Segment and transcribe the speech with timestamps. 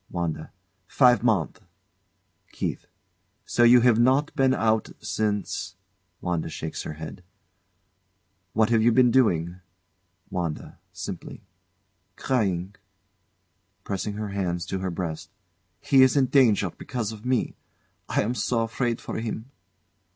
[0.09, 0.51] WANDA.
[0.87, 1.61] Five month.
[2.53, 2.87] KEITH.
[3.45, 5.75] So you have not been out since?
[6.21, 7.23] [WANDA shakes her head.]
[8.53, 9.59] What have you been doing?
[10.31, 10.79] WANDA.
[10.91, 11.43] [Simply]
[12.15, 12.73] Crying.
[13.83, 15.29] [Pressing her hands to her breast]
[15.81, 17.55] He is in danger because of me.
[18.09, 19.51] I am so afraid for him.